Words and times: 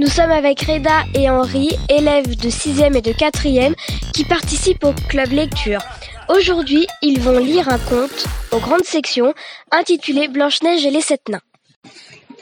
Nous 0.00 0.08
sommes 0.08 0.30
avec 0.30 0.62
Reda 0.62 1.04
et 1.14 1.28
Henri, 1.28 1.76
élèves 1.90 2.34
de 2.34 2.48
6e 2.48 2.96
et 2.96 3.02
de 3.02 3.12
4e, 3.12 3.74
qui 4.14 4.24
participent 4.24 4.84
au 4.84 4.94
club 5.10 5.30
lecture. 5.30 5.82
Aujourd'hui, 6.30 6.86
ils 7.02 7.20
vont 7.20 7.38
lire 7.38 7.68
un 7.68 7.76
conte 7.76 8.24
aux 8.50 8.60
grandes 8.60 8.86
sections 8.86 9.34
intitulé 9.70 10.28
Blanche-Neige 10.28 10.86
et 10.86 10.90
les 10.90 11.02
sept 11.02 11.28
nains. 11.28 11.42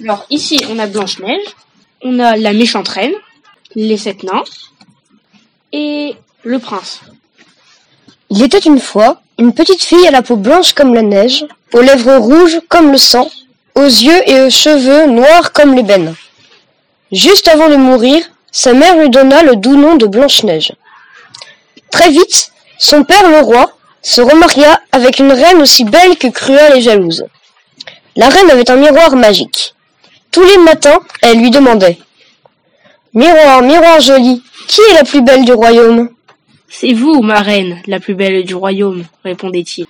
Alors 0.00 0.26
ici, 0.30 0.64
on 0.68 0.80
a 0.80 0.88
Blanche-Neige, 0.88 1.46
on 2.02 2.18
a 2.18 2.36
la 2.36 2.52
méchante 2.52 2.88
reine, 2.88 3.14
les 3.76 3.98
sept 3.98 4.24
nains 4.24 4.42
et 5.70 6.16
le 6.42 6.58
prince. 6.58 7.02
Il 8.30 8.42
était 8.42 8.58
une 8.58 8.80
fois 8.80 9.22
une 9.38 9.54
petite 9.54 9.84
fille 9.84 10.08
à 10.08 10.10
la 10.10 10.22
peau 10.22 10.34
blanche 10.34 10.72
comme 10.72 10.92
la 10.92 11.02
neige, 11.02 11.46
aux 11.72 11.82
lèvres 11.82 12.16
rouges 12.16 12.58
comme 12.68 12.90
le 12.90 12.98
sang, 12.98 13.30
aux 13.76 13.84
yeux 13.84 14.28
et 14.28 14.40
aux 14.40 14.50
cheveux 14.50 15.06
noirs 15.06 15.52
comme 15.52 15.76
l'ébène. 15.76 16.16
Juste 17.14 17.46
avant 17.46 17.68
de 17.68 17.76
mourir, 17.76 18.24
sa 18.50 18.72
mère 18.72 18.98
lui 18.98 19.08
donna 19.08 19.44
le 19.44 19.54
doux 19.54 19.76
nom 19.76 19.94
de 19.94 20.04
Blanche-Neige. 20.04 20.72
Très 21.92 22.10
vite, 22.10 22.50
son 22.76 23.04
père 23.04 23.30
le 23.30 23.38
roi 23.38 23.70
se 24.02 24.20
remaria 24.20 24.80
avec 24.90 25.20
une 25.20 25.30
reine 25.30 25.62
aussi 25.62 25.84
belle 25.84 26.18
que 26.18 26.26
cruelle 26.26 26.76
et 26.76 26.80
jalouse. 26.80 27.24
La 28.16 28.28
reine 28.28 28.50
avait 28.50 28.68
un 28.68 28.74
miroir 28.74 29.14
magique. 29.14 29.76
Tous 30.32 30.42
les 30.42 30.58
matins, 30.58 30.98
elle 31.22 31.38
lui 31.38 31.52
demandait 31.52 31.98
Miroir, 33.12 33.62
miroir 33.62 34.00
joli, 34.00 34.42
qui 34.66 34.80
est 34.90 34.94
la 34.94 35.04
plus 35.04 35.22
belle 35.22 35.44
du 35.44 35.52
royaume? 35.52 36.08
C'est 36.68 36.94
vous, 36.94 37.22
ma 37.22 37.42
reine, 37.42 37.80
la 37.86 38.00
plus 38.00 38.16
belle 38.16 38.42
du 38.42 38.56
royaume, 38.56 39.04
répondait-il. 39.22 39.86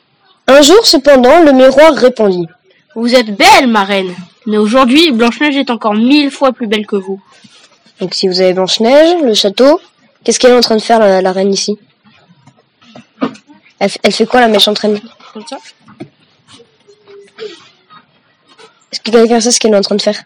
Un 0.47 0.61
jour 0.61 0.87
cependant, 0.87 1.41
le 1.41 1.53
miroir 1.53 1.95
répondit 1.95 2.49
Vous 2.95 3.15
êtes 3.15 3.35
belle, 3.35 3.69
ma 3.69 3.85
reine, 3.85 4.15
mais 4.47 4.59
aujourd'hui, 4.59 5.11
Blanche-Neige 5.13 5.57
est 5.57 5.71
encore 5.71 5.95
mille 5.95 6.31
fois 6.31 6.53
plus 6.53 6.67
belle 6.67 6.87
que 6.87 6.97
vous. 6.97 7.21
Donc 8.01 8.15
si 8.15 8.29
vous 8.29 8.41
avez 8.41 8.53
Blanche-Neige, 8.53 9.23
le 9.23 9.35
château, 9.35 9.81
qu'est-ce 10.23 10.39
qu'elle 10.39 10.53
est 10.53 10.57
en 10.57 10.61
train 10.61 10.77
de 10.77 10.83
faire 10.83 10.99
la, 10.99 11.23
la 11.23 11.33
reine 11.33 11.53
ici? 11.53 11.79
Elle, 13.79 13.91
elle 14.03 14.13
fait 14.13 14.27
quoi 14.27 14.41
la 14.41 14.49
méchante 14.49 14.79
reine? 14.79 15.01
Comme 15.33 15.47
ça 15.47 15.59
Est-ce 18.93 19.01
que 19.01 19.11
quelqu'un 19.11 19.41
sait 19.41 19.51
ce 19.51 19.59
qu'elle 19.61 19.73
est 19.73 19.77
en 19.77 19.83
train 19.83 19.97
de 19.97 20.03
faire? 20.03 20.23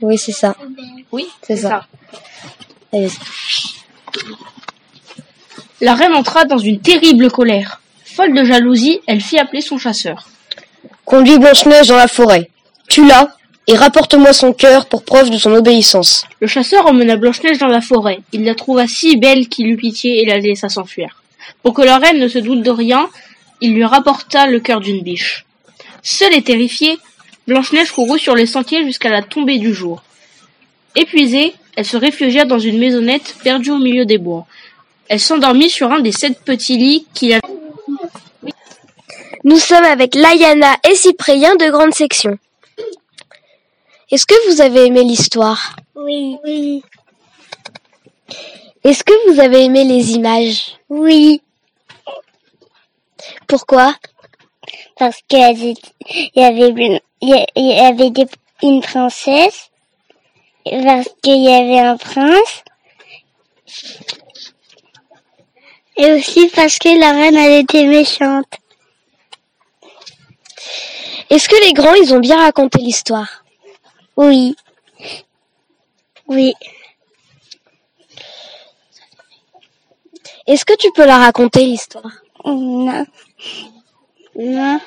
Oui, 0.00 0.18
c'est 0.18 0.32
ça. 0.32 0.56
Oui, 1.12 1.28
C'est 1.42 1.56
ça. 1.56 1.86
Allez, 2.92 3.08
La 5.80 5.94
reine 5.94 6.14
entra 6.14 6.44
dans 6.44 6.58
une 6.58 6.80
terrible 6.80 7.30
colère. 7.30 7.81
Folle 8.14 8.34
de 8.34 8.44
jalousie, 8.44 9.00
elle 9.06 9.22
fit 9.22 9.38
appeler 9.38 9.62
son 9.62 9.78
chasseur. 9.78 10.28
Conduis 11.06 11.38
Blanche-Neige 11.38 11.86
dans 11.86 11.96
la 11.96 12.08
forêt. 12.08 12.50
Tue-la 12.88 13.34
et 13.66 13.74
rapporte-moi 13.74 14.34
son 14.34 14.52
cœur 14.52 14.84
pour 14.84 15.02
preuve 15.02 15.30
de 15.30 15.38
son 15.38 15.54
obéissance. 15.54 16.26
Le 16.40 16.46
chasseur 16.46 16.86
emmena 16.86 17.16
Blanche-Neige 17.16 17.56
dans 17.56 17.68
la 17.68 17.80
forêt. 17.80 18.20
Il 18.32 18.44
la 18.44 18.54
trouva 18.54 18.86
si 18.86 19.16
belle 19.16 19.48
qu'il 19.48 19.66
eut 19.68 19.78
pitié 19.78 20.20
et 20.20 20.26
la 20.26 20.36
laissa 20.36 20.68
s'enfuir. 20.68 21.22
Pour 21.62 21.72
que 21.72 21.80
la 21.80 21.96
reine 21.96 22.18
ne 22.18 22.28
se 22.28 22.38
doute 22.38 22.62
de 22.62 22.70
rien, 22.70 23.08
il 23.62 23.72
lui 23.72 23.84
rapporta 23.84 24.46
le 24.46 24.60
cœur 24.60 24.80
d'une 24.80 25.00
biche. 25.00 25.46
Seule 26.02 26.34
et 26.34 26.42
terrifiée, 26.42 26.98
Blanche-Neige 27.48 27.92
courut 27.92 28.18
sur 28.18 28.34
les 28.34 28.46
sentiers 28.46 28.84
jusqu'à 28.84 29.08
la 29.08 29.22
tombée 29.22 29.58
du 29.58 29.72
jour. 29.72 30.02
Épuisée, 30.96 31.54
elle 31.76 31.86
se 31.86 31.96
réfugia 31.96 32.44
dans 32.44 32.58
une 32.58 32.78
maisonnette 32.78 33.36
perdue 33.42 33.70
au 33.70 33.78
milieu 33.78 34.04
des 34.04 34.18
bois. 34.18 34.46
Elle 35.08 35.20
s'endormit 35.20 35.70
sur 35.70 35.90
un 35.90 36.00
des 36.00 36.12
sept 36.12 36.40
petits 36.44 36.76
lits 36.76 37.06
qu'il 37.14 37.32
avait. 37.32 37.61
Nous 39.44 39.58
sommes 39.58 39.84
avec 39.84 40.14
Layana 40.14 40.76
et 40.88 40.94
Cyprien 40.94 41.56
de 41.56 41.70
grande 41.70 41.94
section. 41.94 42.38
Est-ce 44.10 44.26
que 44.26 44.50
vous 44.50 44.60
avez 44.60 44.86
aimé 44.86 45.02
l'histoire? 45.02 45.76
Oui. 45.96 46.36
Oui. 46.44 46.82
Est-ce 48.84 49.02
que 49.04 49.30
vous 49.32 49.40
avez 49.40 49.64
aimé 49.64 49.84
les 49.84 50.12
images? 50.12 50.76
Oui. 50.88 51.40
Pourquoi? 53.46 53.94
Parce 54.98 55.20
qu'il 55.28 55.38
y 55.38 55.44
avait, 55.44 55.74
il 56.34 58.00
y 58.04 58.10
des- 58.10 58.26
une 58.62 58.80
princesse. 58.80 59.70
Parce 60.64 61.08
qu'il 61.22 61.42
y 61.42 61.52
avait 61.52 61.80
un 61.80 61.96
prince. 61.96 62.62
Et 65.96 66.12
aussi 66.12 66.48
parce 66.54 66.78
que 66.78 66.88
la 66.98 67.12
reine, 67.12 67.36
elle 67.36 67.62
était 67.64 67.84
méchante. 67.86 68.46
Est-ce 71.32 71.48
que 71.48 71.64
les 71.64 71.72
grands, 71.72 71.94
ils 71.94 72.12
ont 72.12 72.18
bien 72.18 72.36
raconté 72.36 72.78
l'histoire? 72.78 73.42
Oui. 74.18 74.54
Oui. 76.28 76.52
Est-ce 80.46 80.66
que 80.66 80.76
tu 80.76 80.92
peux 80.92 81.06
la 81.06 81.16
raconter 81.16 81.64
l'histoire? 81.64 82.12
Non. 82.44 83.06
Non. 84.36 84.78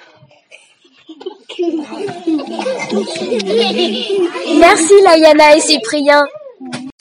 Merci 4.59 4.93
Layana 5.01 5.55
et 5.55 5.61
Cyprien. 5.61 6.27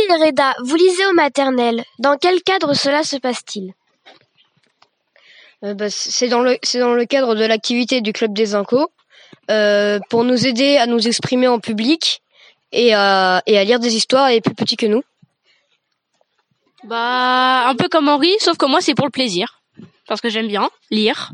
Reda, 0.09 0.55
vous 0.65 0.77
lisez 0.77 1.05
au 1.05 1.13
maternel. 1.13 1.85
Dans 1.99 2.17
quel 2.17 2.43
cadre 2.43 2.73
cela 2.73 3.03
se 3.03 3.17
passe-t-il? 3.17 3.75
Euh, 5.65 5.75
bah, 5.75 5.91
c'est 5.91 6.29
dans 6.29 6.41
le 6.41 6.57
c'est 6.63 6.79
dans 6.79 6.95
le 6.95 7.05
cadre 7.05 7.35
de 7.35 7.45
l'activité 7.45 8.01
du 8.01 8.15
club 8.15 8.33
des 8.33 8.55
incos 8.55 8.89
pour 10.09 10.25
nous 10.25 10.47
aider 10.47 10.77
à 10.77 10.87
nous 10.87 11.07
exprimer 11.07 11.49
en 11.49 11.59
public 11.59 12.23
et 12.73 12.95
à 12.95 13.43
et 13.47 13.59
à 13.59 13.65
lire 13.65 13.81
des 13.81 13.97
histoires 13.97 14.31
et 14.31 14.41
plus 14.41 14.55
petits 14.55 14.77
que 14.77 14.87
nous. 14.87 15.03
Bah, 16.85 17.67
un 17.69 17.75
peu 17.75 17.89
comme 17.89 18.09
Henri, 18.09 18.33
sauf 18.41 18.59
que 18.59 18.67
moi 18.67 18.81
c'est 18.81 18.95
pour 18.95 19.07
le 19.07 19.11
plaisir. 19.11 19.63
Parce 20.07 20.21
que 20.21 20.29
j'aime 20.29 20.49
bien 20.49 20.71
lire 20.91 21.33